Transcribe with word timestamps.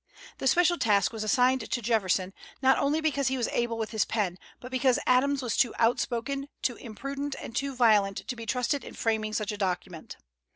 The 0.39 0.47
special 0.47 0.79
task 0.79 1.13
was 1.13 1.23
assigned 1.23 1.69
to 1.69 1.79
Jefferson, 1.79 2.33
not 2.59 2.79
only 2.79 3.01
because 3.01 3.27
he 3.27 3.37
was 3.37 3.47
able 3.49 3.77
with 3.77 3.91
his 3.91 4.03
pen, 4.03 4.39
but 4.59 4.71
because 4.71 4.97
Adams 5.05 5.43
was 5.43 5.55
too 5.55 5.75
outspoken, 5.77 6.47
too 6.63 6.75
imprudent, 6.77 7.35
and 7.39 7.55
too 7.55 7.75
violent 7.75 8.17
to 8.27 8.35
be 8.35 8.47
trusted 8.47 8.83
in 8.83 8.95
framing 8.95 9.33
such 9.33 9.51
a 9.51 9.57
document. 9.59 10.17